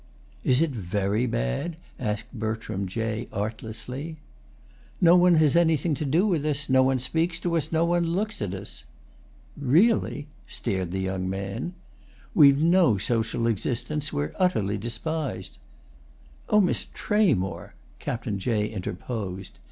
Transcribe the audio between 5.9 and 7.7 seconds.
to do with us, no one speaks to